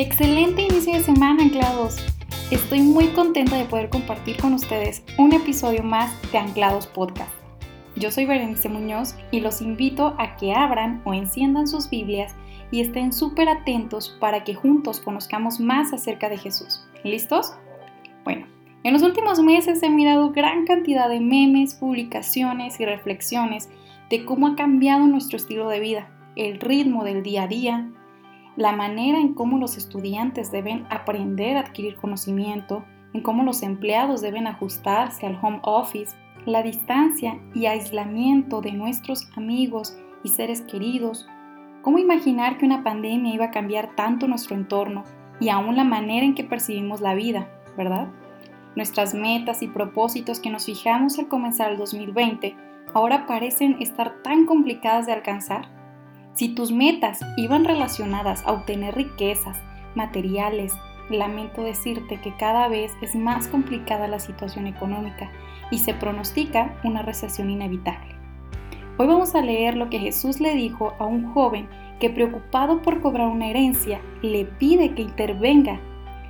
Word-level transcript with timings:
Excelente 0.00 0.62
inicio 0.62 0.92
de 0.92 1.00
semana, 1.00 1.42
anclados. 1.42 1.96
Estoy 2.52 2.82
muy 2.82 3.08
contenta 3.08 3.56
de 3.56 3.64
poder 3.64 3.90
compartir 3.90 4.36
con 4.36 4.54
ustedes 4.54 5.02
un 5.18 5.32
episodio 5.32 5.82
más 5.82 6.12
de 6.30 6.38
Anclados 6.38 6.86
Podcast. 6.86 7.32
Yo 7.96 8.12
soy 8.12 8.24
Berenice 8.24 8.68
Muñoz 8.68 9.16
y 9.32 9.40
los 9.40 9.60
invito 9.60 10.14
a 10.16 10.36
que 10.36 10.54
abran 10.54 11.02
o 11.04 11.14
enciendan 11.14 11.66
sus 11.66 11.90
Biblias 11.90 12.36
y 12.70 12.80
estén 12.80 13.12
súper 13.12 13.48
atentos 13.48 14.16
para 14.20 14.44
que 14.44 14.54
juntos 14.54 15.00
conozcamos 15.00 15.58
más 15.58 15.92
acerca 15.92 16.28
de 16.28 16.38
Jesús. 16.38 16.86
¿Listos? 17.02 17.54
Bueno, 18.22 18.46
en 18.84 18.92
los 18.92 19.02
últimos 19.02 19.40
meses 19.40 19.82
he 19.82 19.90
mirado 19.90 20.30
gran 20.30 20.64
cantidad 20.64 21.08
de 21.08 21.18
memes, 21.18 21.74
publicaciones 21.74 22.78
y 22.78 22.84
reflexiones 22.84 23.68
de 24.10 24.24
cómo 24.24 24.46
ha 24.46 24.54
cambiado 24.54 25.08
nuestro 25.08 25.38
estilo 25.38 25.68
de 25.68 25.80
vida, 25.80 26.08
el 26.36 26.60
ritmo 26.60 27.02
del 27.02 27.24
día 27.24 27.42
a 27.42 27.48
día, 27.48 27.90
la 28.58 28.72
manera 28.72 29.20
en 29.20 29.34
cómo 29.34 29.56
los 29.56 29.76
estudiantes 29.76 30.50
deben 30.50 30.84
aprender 30.90 31.56
a 31.56 31.60
adquirir 31.60 31.94
conocimiento, 31.94 32.84
en 33.12 33.22
cómo 33.22 33.44
los 33.44 33.62
empleados 33.62 34.20
deben 34.20 34.48
ajustarse 34.48 35.26
al 35.26 35.38
home 35.40 35.60
office, 35.62 36.16
la 36.44 36.64
distancia 36.64 37.38
y 37.54 37.66
aislamiento 37.66 38.60
de 38.60 38.72
nuestros 38.72 39.30
amigos 39.36 39.96
y 40.24 40.30
seres 40.30 40.62
queridos, 40.62 41.28
cómo 41.82 41.98
imaginar 41.98 42.58
que 42.58 42.66
una 42.66 42.82
pandemia 42.82 43.32
iba 43.32 43.44
a 43.44 43.50
cambiar 43.52 43.94
tanto 43.94 44.26
nuestro 44.26 44.56
entorno 44.56 45.04
y 45.38 45.50
aún 45.50 45.76
la 45.76 45.84
manera 45.84 46.26
en 46.26 46.34
que 46.34 46.42
percibimos 46.42 47.00
la 47.00 47.14
vida, 47.14 47.48
¿verdad? 47.76 48.08
Nuestras 48.74 49.14
metas 49.14 49.62
y 49.62 49.68
propósitos 49.68 50.40
que 50.40 50.50
nos 50.50 50.66
fijamos 50.66 51.16
al 51.20 51.28
comenzar 51.28 51.70
el 51.70 51.78
2020 51.78 52.56
ahora 52.92 53.24
parecen 53.24 53.76
estar 53.78 54.20
tan 54.24 54.46
complicadas 54.46 55.06
de 55.06 55.12
alcanzar 55.12 55.77
si 56.38 56.48
tus 56.48 56.70
metas 56.70 57.18
iban 57.36 57.64
relacionadas 57.64 58.46
a 58.46 58.52
obtener 58.52 58.94
riquezas, 58.94 59.60
materiales, 59.96 60.72
lamento 61.10 61.64
decirte 61.64 62.20
que 62.20 62.32
cada 62.36 62.68
vez 62.68 62.92
es 63.02 63.16
más 63.16 63.48
complicada 63.48 64.06
la 64.06 64.20
situación 64.20 64.68
económica 64.68 65.32
y 65.72 65.78
se 65.78 65.94
pronostica 65.94 66.78
una 66.84 67.02
recesión 67.02 67.50
inevitable. 67.50 68.14
Hoy 68.98 69.08
vamos 69.08 69.34
a 69.34 69.42
leer 69.42 69.76
lo 69.76 69.90
que 69.90 69.98
Jesús 69.98 70.38
le 70.38 70.54
dijo 70.54 70.94
a 71.00 71.06
un 71.06 71.32
joven 71.32 71.68
que 71.98 72.08
preocupado 72.08 72.82
por 72.82 73.00
cobrar 73.00 73.26
una 73.26 73.48
herencia 73.48 74.00
le 74.22 74.44
pide 74.44 74.94
que 74.94 75.02
intervenga. 75.02 75.80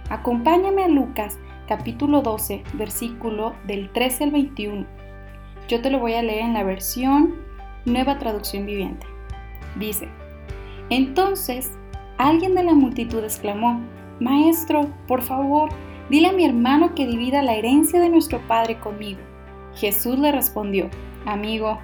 Acompáñame 0.09 0.85
a 0.85 0.89
Lucas 0.89 1.39
capítulo 1.69 2.23
12 2.23 2.65
versículo 2.73 3.57
del 3.67 3.93
13 3.93 4.25
al 4.25 4.31
21. 4.31 4.87
Yo 5.69 5.83
te 5.83 5.91
lo 5.91 5.99
voy 5.99 6.15
a 6.15 6.23
leer 6.23 6.45
en 6.45 6.55
la 6.55 6.65
versión 6.65 7.35
Nueva 7.85 8.19
Traducción 8.19 8.65
Viviente. 8.65 9.18
Dice, 9.77 10.09
entonces 10.91 11.73
alguien 12.17 12.55
de 12.55 12.65
la 12.65 12.75
multitud 12.75 13.23
exclamó, 13.23 13.81
Maestro, 14.21 14.89
por 15.07 15.23
favor, 15.23 15.71
dile 16.11 16.29
a 16.29 16.33
mi 16.33 16.45
hermano 16.45 16.95
que 16.95 17.07
divida 17.07 17.43
la 17.43 17.55
herencia 17.55 18.01
de 18.01 18.09
nuestro 18.09 18.41
Padre 18.49 18.79
conmigo. 18.79 19.21
Jesús 19.75 20.19
le 20.19 20.33
respondió, 20.33 20.91
Amigo, 21.27 21.79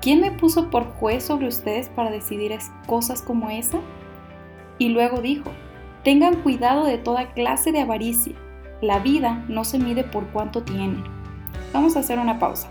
¿quién 0.00 0.20
me 0.20 0.30
puso 0.30 0.70
por 0.70 0.84
juez 0.94 1.24
sobre 1.24 1.48
ustedes 1.48 1.88
para 1.88 2.10
decidir 2.10 2.56
cosas 2.86 3.20
como 3.20 3.50
esa? 3.50 3.78
Y 4.78 4.90
luego 4.90 5.20
dijo, 5.20 5.50
Tengan 6.06 6.36
cuidado 6.36 6.84
de 6.84 6.98
toda 6.98 7.32
clase 7.32 7.72
de 7.72 7.80
avaricia. 7.80 8.32
La 8.80 9.00
vida 9.00 9.44
no 9.48 9.64
se 9.64 9.80
mide 9.80 10.04
por 10.04 10.28
cuánto 10.28 10.62
tiene. 10.62 11.02
Vamos 11.72 11.96
a 11.96 12.00
hacer 12.00 12.20
una 12.20 12.38
pausa. 12.38 12.68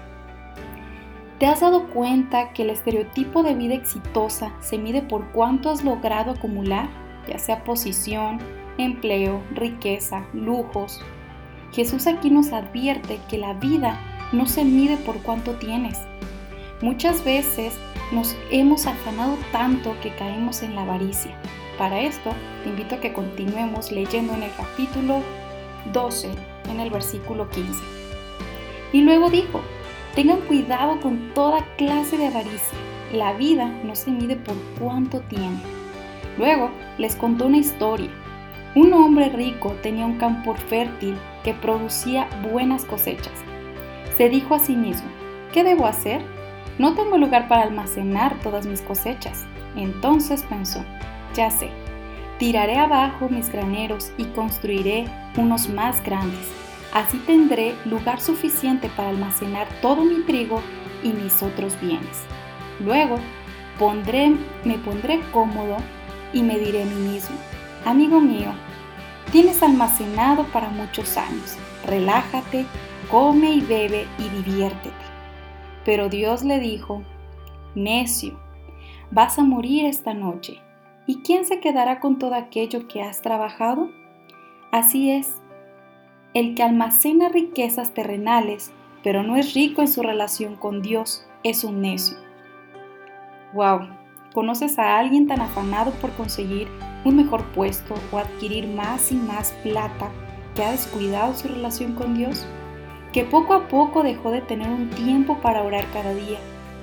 ¿Te 1.40 1.48
has 1.48 1.60
dado 1.60 1.88
cuenta 1.88 2.54
que 2.54 2.64
el 2.64 2.70
estereotipo 2.70 3.44
de 3.44 3.56
vida 3.56 3.74
exitosa 3.74 4.54
se 4.62 4.78
mide 4.78 5.02
por 5.02 5.34
cuánto 5.34 5.70
has 5.70 5.84
logrado 5.84 6.32
acumular, 6.32 6.88
ya 7.28 7.38
sea 7.40 7.66
posición, 7.66 8.40
empleo, 8.78 9.44
riqueza, 9.52 10.26
lujos? 10.32 11.02
Jesús 11.74 12.08
aquí 12.08 12.30
nos 12.30 12.54
advierte 12.54 13.20
que 13.30 13.38
la 13.38 13.54
vida 13.54 14.00
no 14.32 14.46
se 14.46 14.64
mide 14.64 14.96
por 14.96 15.18
cuánto 15.24 15.56
tienes. 15.56 16.00
Muchas 16.82 17.26
veces 17.26 17.78
nos 18.14 18.34
hemos 18.50 18.88
afanado 18.88 19.38
tanto 19.52 19.94
que 20.02 20.16
caemos 20.16 20.64
en 20.64 20.74
la 20.74 20.84
avaricia. 20.84 21.38
Para 21.78 22.00
esto, 22.00 22.30
te 22.64 22.70
invito 22.70 22.96
a 22.96 23.02
que 23.02 23.12
continuemos 23.12 23.92
leyendo 23.92 24.34
en 24.36 24.44
el 24.44 24.52
capítulo 24.56 25.22
12, 25.92 26.32
en 26.72 26.80
el 26.80 26.90
versículo 26.90 27.50
15. 27.50 27.74
Y 28.94 29.02
luego 29.02 29.30
dijo, 29.30 29.60
Tengan 30.16 30.40
cuidado 30.42 31.02
con 31.02 31.34
toda 31.34 31.66
clase 31.76 32.18
de 32.18 32.28
avaricia. 32.28 32.78
La 33.12 33.34
vida 33.34 33.66
no 33.84 33.96
se 33.96 34.12
mide 34.12 34.38
por 34.38 34.56
cuánto 34.80 35.20
tiene. 35.20 35.60
Luego 36.38 36.72
les 36.98 37.18
contó 37.18 37.48
una 37.48 37.58
historia. 37.58 38.10
Un 38.76 38.94
hombre 38.94 39.28
rico 39.28 39.74
tenía 39.84 40.06
un 40.06 40.18
campo 40.18 40.56
fértil 40.56 41.18
que 41.44 41.54
producía 41.54 42.30
buenas 42.50 42.86
cosechas. 42.86 43.34
Se 44.18 44.30
dijo 44.30 44.56
a 44.56 44.60
sí 44.60 44.78
mismo, 44.78 45.10
¿qué 45.52 45.66
debo 45.66 45.86
hacer? 45.86 46.22
No 46.80 46.94
tengo 46.94 47.18
lugar 47.18 47.50
para 47.50 47.64
almacenar 47.64 48.40
todas 48.40 48.66
mis 48.66 48.82
cosechas. 48.82 49.46
Entonces 49.76 50.44
pensó, 50.44 50.82
ya 51.36 51.52
sé, 51.52 51.70
tiraré 52.40 52.78
abajo 52.78 53.28
mis 53.28 53.50
graneros 53.50 54.14
y 54.18 54.24
construiré 54.28 55.08
unos 55.36 55.68
más 55.68 56.02
grandes 56.06 56.65
Así 56.96 57.18
tendré 57.18 57.76
lugar 57.84 58.22
suficiente 58.22 58.90
para 58.96 59.10
almacenar 59.10 59.68
todo 59.82 60.06
mi 60.06 60.22
trigo 60.22 60.62
y 61.04 61.10
mis 61.10 61.44
otros 61.44 61.78
bienes. 61.82 62.24
Luego 62.80 63.18
me 64.64 64.78
pondré 64.78 65.20
cómodo 65.34 65.76
y 66.32 66.42
me 66.42 66.58
diré 66.58 66.84
a 66.84 66.86
mí 66.86 67.12
mismo, 67.12 67.36
amigo 67.84 68.22
mío, 68.22 68.54
tienes 69.34 69.62
almacenado 69.62 70.46
para 70.54 70.70
muchos 70.70 71.18
años, 71.18 71.58
relájate, 71.86 72.66
come 73.12 73.56
y 73.56 73.60
bebe 73.60 74.08
y 74.18 74.30
diviértete. 74.30 75.06
Pero 75.84 76.08
Dios 76.08 76.46
le 76.46 76.60
dijo, 76.60 77.04
necio, 77.76 78.40
vas 79.12 79.38
a 79.38 79.44
morir 79.44 79.86
esta 79.86 80.14
noche, 80.14 80.62
¿y 81.08 81.18
quién 81.24 81.46
se 81.46 81.60
quedará 81.60 82.00
con 82.00 82.20
todo 82.20 82.36
aquello 82.36 82.88
que 82.88 83.04
has 83.04 83.22
trabajado? 83.22 83.90
Así 84.72 85.12
es, 85.12 85.42
el 86.36 86.54
que 86.54 86.64
almacena 86.64 87.30
riquezas 87.30 87.94
terrenales, 87.94 88.74
pero 89.04 89.24
no 89.24 89.38
es 89.38 89.54
rico 89.54 89.82
en 89.82 89.88
su 89.88 90.04
relación 90.04 90.58
con 90.58 90.82
Dios, 90.82 91.26
es 91.44 91.64
un 91.64 91.80
necio. 91.80 92.18
¡Wow! 93.54 93.88
¿Conoces 94.34 94.78
a 94.78 95.00
alguien 95.00 95.28
tan 95.28 95.40
afanado 95.40 95.92
por 96.02 96.12
conseguir 96.12 96.68
un 97.06 97.16
mejor 97.16 97.46
puesto 97.54 97.96
o 98.12 98.18
adquirir 98.18 98.68
más 98.68 99.14
y 99.14 99.16
más 99.16 99.54
plata 99.64 100.12
que 100.56 100.66
ha 100.66 100.72
descuidado 100.72 101.34
su 101.36 101.48
relación 101.48 101.96
con 101.96 102.16
Dios? 102.16 102.46
Que 103.14 103.24
poco 103.24 103.54
a 103.54 103.70
poco 103.70 104.04
dejó 104.04 104.32
de 104.32 104.42
tener 104.42 104.68
un 104.68 104.90
tiempo 104.90 105.38
para 105.42 105.64
orar 105.64 105.86
cada 105.94 106.14
día. 106.14 106.40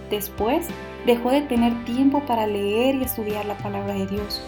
Después 0.08 0.66
dejó 1.04 1.30
de 1.30 1.42
tener 1.42 1.84
tiempo 1.84 2.20
para 2.20 2.46
leer 2.46 2.94
y 2.94 3.02
estudiar 3.02 3.44
la 3.44 3.58
palabra 3.58 3.92
de 3.92 4.06
Dios. 4.06 4.42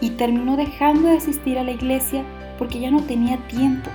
Y 0.00 0.12
terminó 0.12 0.56
dejando 0.56 1.08
de 1.08 1.18
asistir 1.18 1.58
a 1.58 1.62
la 1.62 1.72
iglesia 1.72 2.24
porque 2.56 2.80
ya 2.80 2.90
no 2.90 3.02
tenía 3.02 3.36
tiempo 3.48 3.90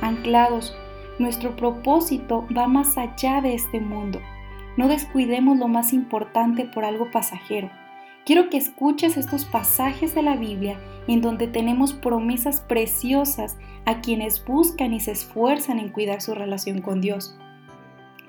anclados. 0.00 0.74
Nuestro 1.18 1.56
propósito 1.56 2.46
va 2.56 2.66
más 2.66 2.96
allá 2.96 3.40
de 3.40 3.54
este 3.54 3.80
mundo. 3.80 4.20
No 4.76 4.88
descuidemos 4.88 5.58
lo 5.58 5.68
más 5.68 5.92
importante 5.92 6.64
por 6.64 6.84
algo 6.84 7.10
pasajero. 7.10 7.70
Quiero 8.24 8.48
que 8.48 8.58
escuches 8.58 9.16
estos 9.16 9.44
pasajes 9.44 10.14
de 10.14 10.22
la 10.22 10.36
Biblia 10.36 10.78
en 11.08 11.20
donde 11.20 11.48
tenemos 11.48 11.92
promesas 11.92 12.60
preciosas 12.60 13.58
a 13.86 14.00
quienes 14.00 14.44
buscan 14.44 14.94
y 14.94 15.00
se 15.00 15.12
esfuerzan 15.12 15.78
en 15.78 15.88
cuidar 15.88 16.20
su 16.20 16.34
relación 16.34 16.80
con 16.80 17.00
Dios. 17.00 17.36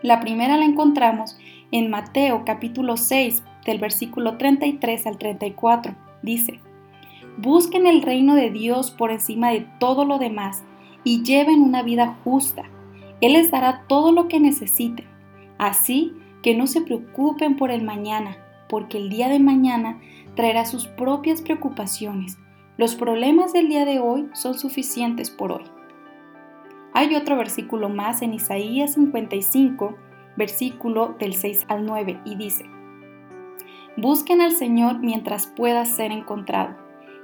La 0.02 0.20
primera 0.20 0.58
la 0.58 0.66
encontramos 0.66 1.38
en 1.72 1.90
Mateo 1.90 2.44
capítulo 2.46 2.98
6 2.98 3.44
del 3.66 3.80
versículo 3.80 4.38
33 4.38 5.06
al 5.06 5.18
34. 5.18 5.94
Dice, 6.24 6.60
Busquen 7.38 7.86
el 7.86 8.02
reino 8.02 8.36
de 8.36 8.50
Dios 8.50 8.92
por 8.92 9.12
encima 9.12 9.52
de 9.52 9.68
todo 9.80 10.06
lo 10.06 10.18
demás 10.18 10.64
y 11.04 11.24
lleven 11.24 11.62
una 11.62 11.84
vida 11.84 12.18
justa. 12.24 12.64
Él 13.22 13.34
les 13.34 13.52
dará 13.52 13.84
todo 13.88 14.12
lo 14.12 14.28
que 14.28 14.40
necesiten. 14.40 15.06
Así 15.58 16.14
que 16.42 16.56
no 16.56 16.68
se 16.68 16.82
preocupen 16.82 17.56
por 17.56 17.72
el 17.72 17.84
mañana, 17.84 18.38
porque 18.68 18.98
el 18.98 19.10
día 19.10 19.30
de 19.30 19.40
mañana 19.40 20.00
traerá 20.36 20.66
sus 20.66 20.88
propias 20.88 21.42
preocupaciones. 21.42 22.38
Los 22.78 22.96
problemas 22.96 23.54
del 23.54 23.70
día 23.70 23.86
de 23.86 24.00
hoy 24.00 24.28
son 24.34 24.58
suficientes 24.58 25.30
por 25.30 25.52
hoy. 25.52 25.64
Hay 26.94 27.16
otro 27.16 27.38
versículo 27.38 27.90
más 27.90 28.22
en 28.22 28.34
Isaías 28.34 28.96
55, 28.96 29.96
versículo 30.36 31.16
del 31.20 31.36
6 31.36 31.66
al 31.68 31.86
9, 31.86 32.22
y 32.26 32.36
dice, 32.36 32.66
Busquen 33.98 34.42
al 34.42 34.52
Señor 34.52 35.00
mientras 35.00 35.48
pueda 35.48 35.86
ser 35.86 36.12
encontrado. 36.12 36.76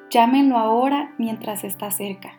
Llámenlo 0.09 0.57
ahora 0.57 1.13
mientras 1.17 1.63
está 1.63 1.91
cerca 1.91 2.36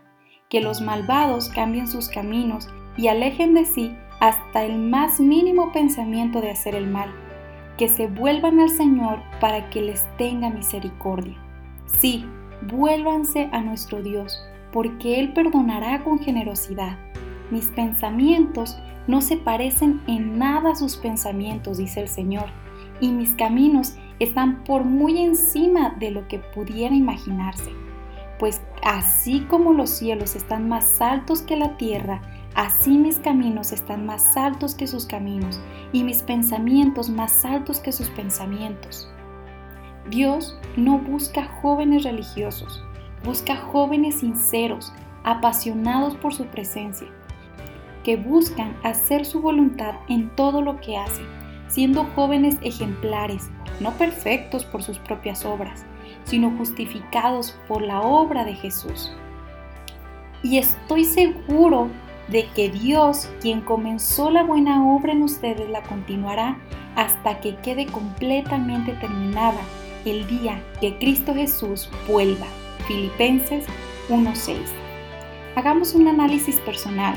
que 0.49 0.61
los 0.61 0.81
malvados 0.81 1.51
cambien 1.51 1.89
sus 1.89 2.09
caminos 2.09 2.69
y 2.97 3.09
alejen 3.09 3.55
de 3.55 3.65
sí 3.65 3.95
hasta 4.21 4.65
el 4.65 4.79
más 4.79 5.21
mínimo 5.21 5.73
pensamiento 5.73 6.41
de 6.41 6.51
hacer 6.51 6.75
el 6.75 6.87
mal, 6.89 7.11
que 7.77 7.89
se 7.89 8.09
vuelvan 8.09 8.59
al 8.59 8.71
Señor 8.71 9.21
para 9.41 9.71
que 9.71 9.83
les 9.83 10.05
tenga 10.17 10.51
misericordia. 10.51 11.37
Sí, 11.87 12.25
vuélvanse 12.71 13.49
a 13.53 13.61
nuestro 13.61 14.03
Dios, 14.03 14.43
porque 14.73 15.21
Él 15.21 15.33
perdonará 15.33 16.03
con 16.03 16.19
generosidad. 16.19 16.99
Mis 17.51 17.67
pensamientos 17.67 18.79
no 19.07 19.21
se 19.21 19.37
parecen 19.37 20.03
en 20.07 20.39
nada 20.39 20.73
a 20.73 20.77
sus 20.77 20.97
pensamientos, 20.97 21.79
dice 21.79 22.01
el 22.01 22.09
Señor, 22.09 22.47
y 23.01 23.13
mis 23.13 23.35
caminos 23.37 23.97
están 24.19 24.65
por 24.65 24.85
muy 24.85 25.23
encima 25.23 25.91
de 26.01 26.11
lo 26.11 26.27
que 26.27 26.41
pudiera 26.41 26.95
imaginarse. 26.95 27.71
Pues 28.39 28.61
así 28.83 29.41
como 29.49 29.73
los 29.73 29.91
cielos 29.91 30.37
están 30.37 30.69
más 30.69 31.01
altos 31.01 31.43
que 31.43 31.57
la 31.57 31.77
tierra, 31.77 32.21
así 32.55 32.99
mis 32.99 33.19
caminos 33.19 33.73
están 33.73 34.07
más 34.07 34.37
altos 34.37 34.75
que 34.75 34.87
sus 34.87 35.07
caminos, 35.07 35.61
y 35.93 36.05
mis 36.05 36.23
pensamientos 36.23 37.09
más 37.09 37.45
altos 37.45 37.81
que 37.81 37.93
sus 37.93 38.09
pensamientos. 38.11 39.11
Dios 40.11 40.59
no 40.77 40.99
busca 40.99 41.45
jóvenes 41.61 42.05
religiosos, 42.05 42.83
busca 43.25 43.57
jóvenes 43.57 44.21
sinceros, 44.21 44.93
apasionados 45.25 46.15
por 46.17 46.35
su 46.35 46.47
presencia, 46.47 47.09
que 48.05 48.17
buscan 48.17 48.77
hacer 48.85 49.27
su 49.27 49.41
voluntad 49.41 49.97
en 50.09 50.31
todo 50.35 50.63
lo 50.63 50.81
que 50.81 50.97
hacen, 50.97 51.27
siendo 51.69 52.05
jóvenes 52.15 52.57
ejemplares, 52.63 53.51
no 53.81 53.93
perfectos 53.93 54.65
por 54.65 54.83
sus 54.83 54.99
propias 54.99 55.45
obras, 55.45 55.85
sino 56.29 56.51
justificados 56.57 57.59
por 57.67 57.83
la 57.83 58.01
obra 58.01 58.45
de 58.45 58.55
Jesús. 58.55 59.13
Y 60.43 60.59
estoy 60.59 61.05
seguro 61.05 61.89
de 62.29 62.47
que 62.55 62.69
Dios, 62.69 63.29
quien 63.41 63.63
comenzó 63.63 64.31
la 64.31 64.45
buena 64.45 64.87
obra 64.87 65.13
en 65.13 65.23
ustedes, 65.23 65.69
la 65.71 65.83
continuará 65.83 66.59
hasta 66.95 67.41
que 67.41 67.57
quede 67.57 67.87
completamente 67.87 68.93
terminada 68.93 69.61
el 70.05 70.27
día 70.27 70.63
que 70.81 70.97
Cristo 70.99 71.35
Jesús 71.35 71.91
vuelva. 72.07 72.47
Filipenses 72.87 73.65
1.6. 74.09 74.57
Hagamos 75.57 75.95
un 75.95 76.09
análisis 76.09 76.57
personal 76.61 77.15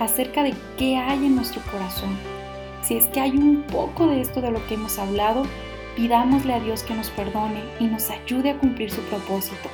acerca 0.00 0.42
de 0.42 0.54
qué 0.76 0.96
hay 0.96 1.26
en 1.26 1.36
nuestro 1.36 1.60
corazón. 1.70 2.16
Si 2.82 2.96
es 2.96 3.06
que 3.06 3.20
hay 3.20 3.36
un 3.36 3.62
poco 3.62 4.06
de 4.06 4.20
esto 4.20 4.40
de 4.40 4.50
lo 4.50 4.66
que 4.66 4.74
hemos 4.74 4.98
hablado, 4.98 5.44
pidámosle 5.98 6.54
a 6.54 6.60
Dios 6.60 6.84
que 6.84 6.94
nos 6.94 7.10
perdone 7.10 7.60
y 7.80 7.86
nos 7.86 8.08
ayude 8.08 8.50
a 8.50 8.58
cumplir 8.58 8.88
su 8.88 9.00
propósito, 9.02 9.68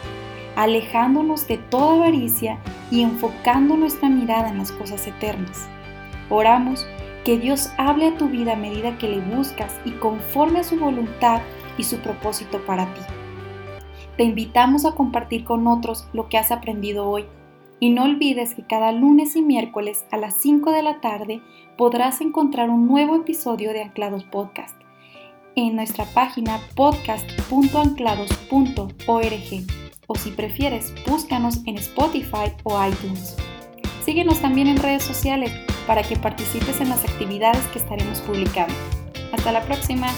alejándonos 0.56 1.46
de 1.46 1.58
toda 1.58 1.96
avaricia 1.96 2.58
y 2.90 3.02
enfocando 3.02 3.76
nuestra 3.76 4.08
mirada 4.08 4.48
en 4.48 4.56
las 4.56 4.72
cosas 4.72 5.06
eternas. 5.06 5.68
Oramos 6.30 6.86
que 7.26 7.36
Dios 7.36 7.70
hable 7.76 8.08
a 8.08 8.16
tu 8.16 8.30
vida 8.30 8.54
a 8.54 8.56
medida 8.56 8.96
que 8.96 9.06
le 9.06 9.20
buscas 9.20 9.78
y 9.84 9.90
conforme 9.90 10.60
a 10.60 10.64
su 10.64 10.78
voluntad 10.78 11.42
y 11.76 11.82
su 11.82 11.98
propósito 11.98 12.58
para 12.64 12.86
ti. 12.86 13.02
Te 14.16 14.24
invitamos 14.24 14.86
a 14.86 14.92
compartir 14.92 15.44
con 15.44 15.66
otros 15.66 16.08
lo 16.14 16.30
que 16.30 16.38
has 16.38 16.50
aprendido 16.50 17.06
hoy 17.06 17.26
y 17.80 17.90
no 17.90 18.04
olvides 18.04 18.54
que 18.54 18.66
cada 18.66 18.92
lunes 18.92 19.36
y 19.36 19.42
miércoles 19.42 20.06
a 20.10 20.16
las 20.16 20.34
5 20.38 20.72
de 20.72 20.82
la 20.82 21.02
tarde 21.02 21.42
podrás 21.76 22.22
encontrar 22.22 22.70
un 22.70 22.88
nuevo 22.88 23.14
episodio 23.14 23.74
de 23.74 23.82
Anclados 23.82 24.24
Podcast 24.24 24.83
en 25.56 25.76
nuestra 25.76 26.04
página 26.06 26.58
podcast.anclados.org 26.74 29.66
o 30.06 30.14
si 30.16 30.30
prefieres, 30.30 30.92
búscanos 31.06 31.60
en 31.66 31.78
Spotify 31.78 32.52
o 32.64 32.84
iTunes. 32.84 33.36
Síguenos 34.04 34.40
también 34.40 34.68
en 34.68 34.76
redes 34.76 35.02
sociales 35.02 35.50
para 35.86 36.02
que 36.02 36.16
participes 36.16 36.78
en 36.80 36.90
las 36.90 37.04
actividades 37.04 37.64
que 37.68 37.78
estaremos 37.78 38.20
publicando. 38.20 38.74
Hasta 39.32 39.52
la 39.52 39.62
próxima. 39.62 40.08